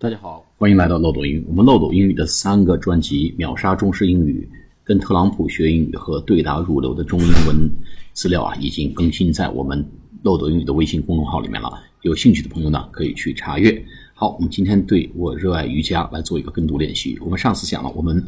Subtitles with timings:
[0.00, 1.44] 大家好，欢迎来到漏斗英语。
[1.48, 4.48] 我们漏斗英语的三个专辑《秒杀中式英语》、
[4.84, 7.68] 跟特朗普学英语和对答如流的中英文
[8.12, 9.84] 资料啊，已经更新在我们
[10.22, 11.68] 漏斗英语的微信公众号里面了。
[12.02, 13.84] 有兴趣的朋友呢，可以去查阅。
[14.14, 17.18] 好，我们今天对我热爱瑜伽来做一个跟读练习。
[17.20, 18.24] 我们上次讲了，我们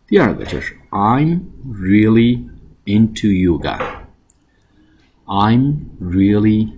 [0.05, 2.43] 第二个就是 I'm really
[2.85, 3.79] into yoga。
[5.25, 6.71] I'm really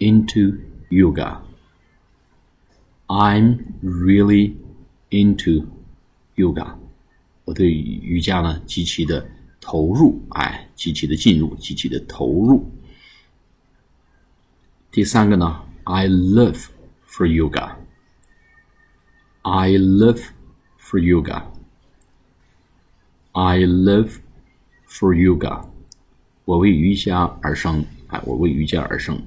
[0.00, 0.58] into
[0.90, 1.38] yoga.
[3.06, 4.54] I'm really
[5.10, 5.66] into
[6.34, 6.74] yoga.
[7.44, 9.24] 我对瑜伽呢极其的
[9.60, 12.68] 投入，哎，极其的进入，极其的投入。
[14.93, 16.67] 第三个呢，I live
[17.07, 20.21] for yoga。I live
[20.79, 24.19] for yoga。I live
[24.87, 25.67] for yoga。
[26.45, 29.21] 我为瑜伽而生，哎，我为瑜伽而生。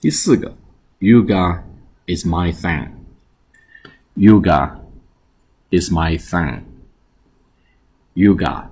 [0.00, 0.54] 第四个，
[1.00, 1.62] Yoga
[2.06, 4.78] is my thing。Yoga
[5.70, 8.68] is my thing。Yoga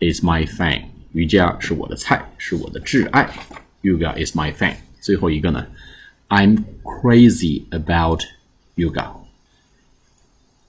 [0.00, 0.86] is my thing。
[1.12, 3.30] 瑜伽是我的菜，是我的挚爱。
[3.82, 4.74] Yoga is my thing。
[5.07, 5.65] 最后一个呢
[6.27, 8.23] ，I'm crazy about
[8.75, 9.09] yoga.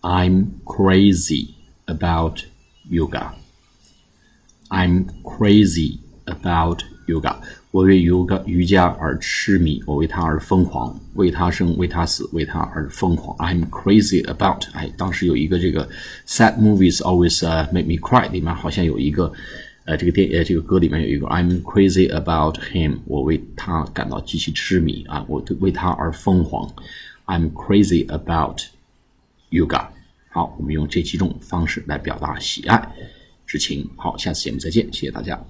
[0.01, 1.55] I'm crazy
[1.87, 2.45] about
[2.89, 3.33] yoga.
[4.69, 7.35] I'm crazy about yoga.
[7.73, 13.37] 我为瑜伽瑜伽而痴迷，我为它而疯狂，为它生，为它死，为它而疯狂。
[13.39, 14.67] I'm crazy about.
[14.73, 15.89] 哎，当时有一个这个
[16.29, 19.33] sad movies always uh, make me cry 里面好像有一个。
[19.89, 26.71] 呃，这个电呃这个歌里面有一个 I'm crazy about him，我为他感到极其痴迷啊，我对为他而疯狂。
[27.25, 28.61] I'm crazy about
[29.51, 29.87] yoga。
[30.29, 32.87] 好，我们用这几种方式来表达喜爱
[33.47, 33.89] 之情。
[33.97, 35.43] 好，下次节目再见，谢谢大家。